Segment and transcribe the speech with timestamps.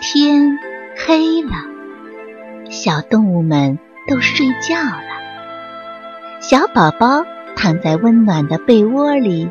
[0.00, 0.56] 天
[0.96, 1.50] 黑了，
[2.70, 3.76] 小动物们
[4.06, 5.02] 都睡觉了。
[6.40, 7.24] 小宝宝
[7.56, 9.50] 躺在温暖的被窝里，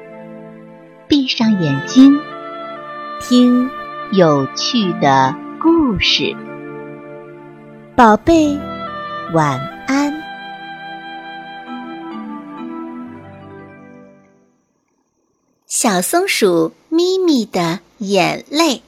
[1.06, 2.18] 闭上眼睛，
[3.20, 3.70] 听
[4.14, 6.34] 有趣的故事。
[7.94, 8.58] 宝贝，
[9.34, 10.14] 晚安。
[15.66, 18.82] 小松鼠咪咪的眼泪。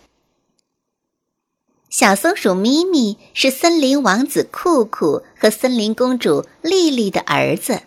[1.89, 7.81] 小松鼠咪咪是森林王子酷酷和森林公主丽丽的儿子。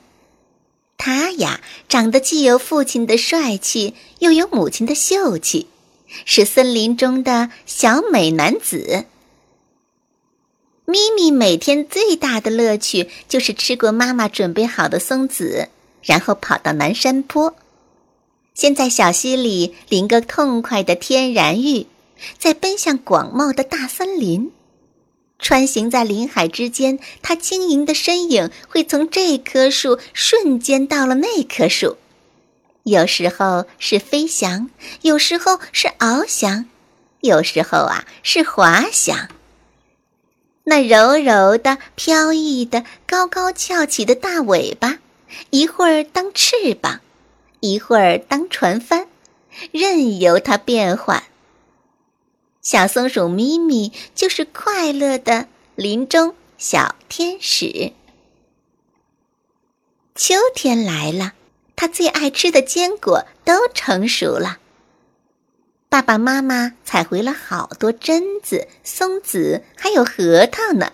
[0.98, 5.68] 他呀，长得既有父亲的帅气，又有母亲的秀气，
[6.24, 9.04] 是森林中的小美男子。
[10.84, 15.68] 咪咪每天最大的乐趣就是吃过妈妈准备好的松子，
[16.02, 17.54] 然后跑到南山坡，
[18.52, 21.86] 先在小溪里淋个痛快的天然浴。
[22.38, 24.52] 在奔向广袤的大森林，
[25.38, 31.96] 穿行在林海之间，它轻盈的身影会从这棵树瞬间到了那棵树，
[32.84, 36.66] 有时候是飞翔，有时候是翱翔，
[37.20, 39.28] 有时候啊是滑翔。
[40.64, 44.98] 那柔柔的、飘逸的、高高翘起的大尾巴，
[45.50, 47.00] 一会儿当翅膀，
[47.58, 49.08] 一会儿当船帆，
[49.72, 51.24] 任由它变换。
[52.62, 57.92] 小松鼠咪咪就是快乐的林中小天使。
[60.14, 61.32] 秋天来了，
[61.74, 64.58] 它最爱吃的坚果都成熟了。
[65.88, 70.92] 爸爸妈妈采回了好多榛子、松子，还有核桃呢。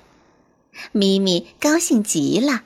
[0.92, 2.62] 咪咪高兴极了，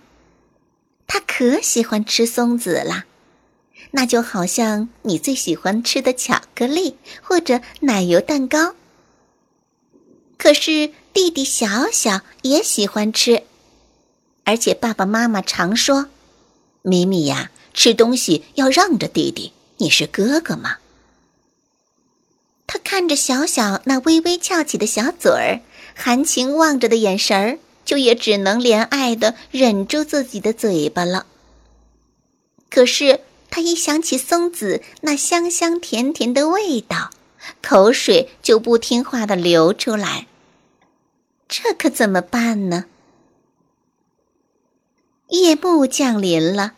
[1.09, 3.07] 它可喜欢吃松子了，
[3.91, 8.77] 那就好像你最喜欢吃的巧克力或者奶油蛋糕。
[10.43, 13.45] 可是弟弟小小也喜欢吃，
[14.43, 16.09] 而且爸爸妈妈常说
[16.83, 20.79] ：“咪咪呀，吃东西要让着弟弟，你是哥哥嘛。”
[22.67, 25.61] 他看着小小那微微翘起的小嘴儿，
[25.95, 31.27] 含情望着的眼神儿，就也只能怜爱的忍住自己的嘴巴了。
[32.69, 37.11] 可是他一想起松子那香香甜甜的味道，
[37.63, 40.27] 口水就不听话的流出来。
[41.55, 42.87] 这可怎么办呢？
[45.29, 46.73] 夜幕降临了，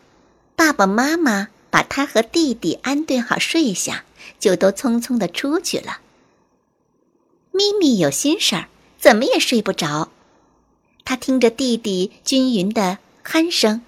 [0.57, 4.03] 爸爸妈妈把他和弟弟安顿好睡下，
[4.37, 6.01] 就都匆匆的出去了。
[7.53, 8.67] 咪咪有心事儿，
[8.99, 10.11] 怎么也睡不着。
[11.05, 13.81] 他听着弟弟均匀的鼾声，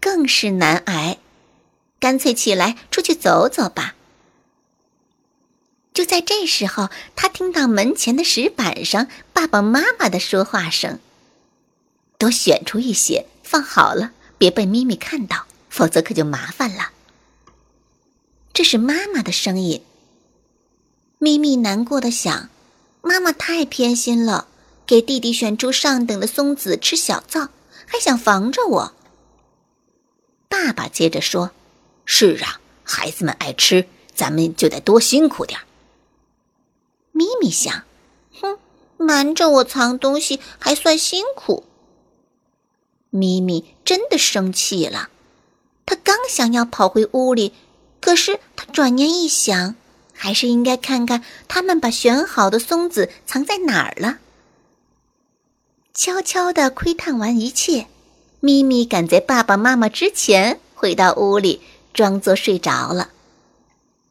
[0.00, 1.18] 更是难挨，
[1.98, 3.94] 干脆起来出去走走吧。
[5.92, 11.00] 就在这时候，他听到门前的石板上爸爸妈妈的说话声
[12.16, 16.90] ：“多选出一些，放好了，别被咪咪看到，否则可就麻烦了。”
[18.54, 19.82] 这是妈妈的声音。
[21.18, 22.48] 咪咪难过的想
[23.02, 24.46] ：“妈妈太偏心了，
[24.86, 27.48] 给弟弟选出上等的松子吃小灶，
[27.84, 28.94] 还想防着我。”
[30.48, 31.50] 爸爸接着说
[32.06, 35.64] ：“是啊，孩子们爱吃，咱们就得多辛苦点儿。”
[37.20, 37.82] 咪咪想
[38.40, 38.56] ：“哼，
[38.96, 41.64] 瞒着我藏东西还算辛苦。”
[43.10, 45.10] 咪咪真的生气了，
[45.84, 47.52] 他刚想要跑回屋里，
[48.00, 49.74] 可是他转念一想，
[50.14, 54.20] 还是应该看看他们把选好的松子藏在哪儿了。
[55.92, 57.88] 悄悄地窥探完一切，
[58.40, 61.60] 咪咪赶在爸爸妈妈之前回到屋里，
[61.92, 63.10] 装作睡着了。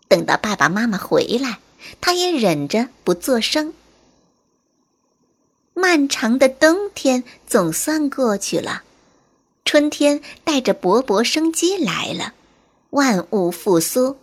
[0.08, 1.58] 等到爸爸妈妈回来。
[2.02, 3.74] 他也忍着不作声。
[5.74, 8.84] 漫长的冬天总算过去了，
[9.64, 12.34] 春天带着勃勃生机来了，
[12.90, 14.18] 万物复苏，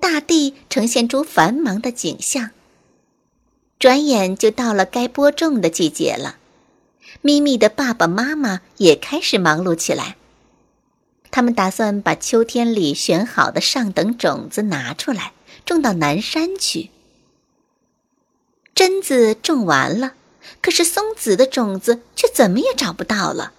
[0.00, 2.50] 大地呈现出繁忙的景象。
[3.78, 6.36] 转眼就到了该播种的季节了，
[7.20, 10.16] 咪咪的爸爸妈妈也开始忙碌起来。
[11.30, 15.32] 他们打算把秋天里选好的上等种子拿出来。
[15.64, 16.90] 种到南山去。
[18.74, 20.14] 榛子种完了，
[20.60, 23.52] 可是松子的种子却怎么也找不到了。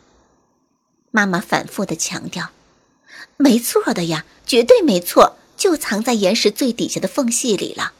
[1.11, 2.49] 妈妈反复的强调
[3.37, 7.93] ：“没错的呀，绝对没错，就藏在岩石最底下的缝隙里了，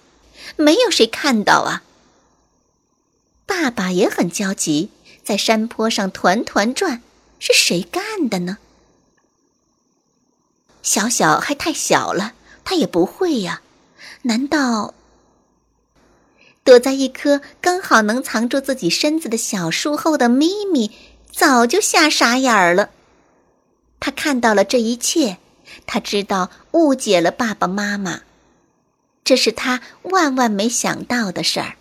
[0.56, 1.84] 没有谁看到啊。”
[3.46, 4.90] 爸爸也很焦急，
[5.24, 7.04] 在山坡上团团转，
[7.40, 8.58] 是谁干的呢？
[10.82, 12.34] 小小还太小了，
[12.66, 13.62] 他也不会呀。
[14.24, 14.94] 难道？
[16.66, 20.92] 躲在一棵刚好能藏住自己身子的小树后的咪咪，
[21.30, 22.90] 早就吓傻眼儿了。
[24.00, 25.38] 他看到了这一切，
[25.86, 28.22] 他知道误解了爸爸妈妈，
[29.26, 31.76] 这是他万万没想到的事儿。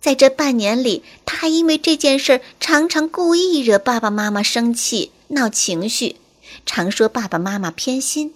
[0.00, 6.16] 在这半年里，他还因为这件事常常故意惹爸爸妈妈生气、闹情绪，
[6.64, 8.32] 常说爸爸妈妈偏心。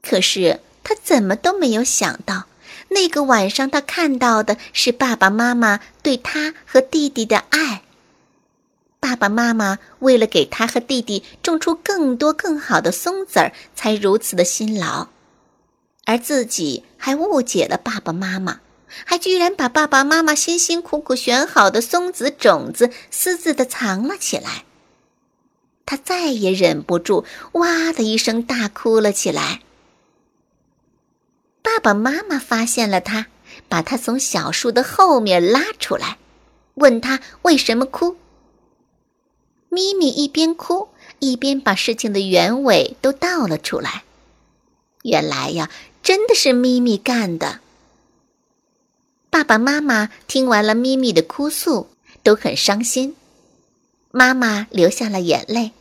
[0.00, 2.44] 可是他怎么都没有想到，
[2.90, 7.82] 那个晚上他看到的是爸爸妈妈对他和弟弟的爱。
[9.00, 15.08] 爸爸妈妈为了给他和弟弟种出更多更好的松子儿，才如此的辛劳，
[16.04, 18.60] 而自己还误解了爸爸妈妈。
[19.04, 24.64] 还居然把爸爸妈妈辛辛苦苦选好的松子种子私自的藏了起来。
[25.84, 29.60] 他再也忍不住，哇的一声大哭了起来。
[31.74, 33.26] 爸爸妈妈发现了他，
[33.68, 36.18] 把他从小树的后面拉出来，
[36.74, 38.16] 问他为什么哭。
[39.70, 44.04] 咪咪一边哭一边把事情的原委都道了出来。
[45.02, 45.68] 原来呀，
[46.00, 47.58] 真的是咪咪干的。
[49.28, 51.88] 爸爸妈妈听完了咪咪的哭诉，
[52.22, 53.16] 都很伤心。
[54.12, 55.72] 妈妈流下了眼泪，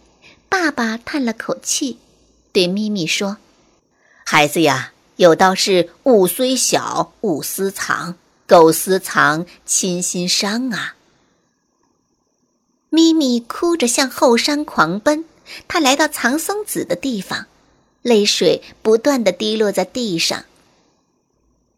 [0.50, 2.00] 爸爸叹了口气，
[2.52, 3.38] 对咪咪说
[4.26, 8.16] ：“孩子呀，有道是‘物虽小，勿私藏；
[8.48, 10.96] 苟私藏，亲心伤’啊。”
[12.90, 15.26] 咪咪哭着向后山狂奔，
[15.68, 17.48] 他来到藏松子的地方，
[18.02, 20.46] 泪水不断的滴落在地上。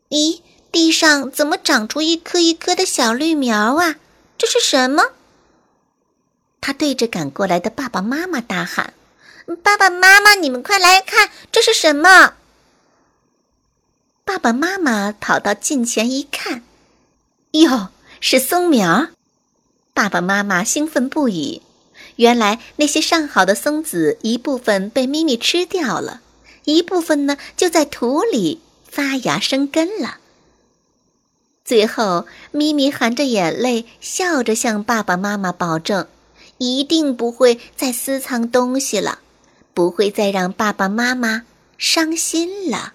[0.09, 0.41] 咦？
[0.71, 3.95] 地上怎么长出一颗一颗的小绿苗啊？
[4.37, 5.11] 这是什么？
[6.59, 8.93] 他对着赶过来的爸爸妈妈大喊
[9.63, 12.33] ：“爸爸妈妈，你们快来看，这是什么？”
[14.25, 16.63] 爸爸妈妈跑到近前一看，
[17.51, 17.89] 哟，
[18.19, 19.09] 是松苗！
[19.93, 21.61] 爸爸妈妈兴奋不已。
[22.15, 26.21] 原来那些上好的松子，一部分被咪咪吃掉了，
[26.63, 30.17] 一部分呢就在土里发芽生根了。
[31.63, 36.07] 最后，咪咪含着眼泪，笑着向爸爸妈妈保证，
[36.57, 39.19] 一定不会再私藏东西了，
[39.75, 41.43] 不会再让爸爸妈妈
[41.77, 42.94] 伤心了。